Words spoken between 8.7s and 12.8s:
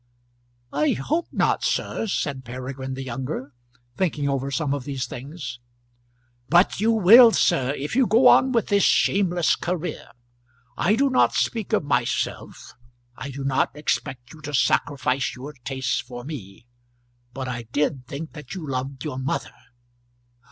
shameless career. I do not speak of myself.